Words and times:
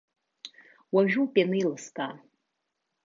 Уажәоуп 0.93 1.33
ианеилыскаа. 1.39 2.13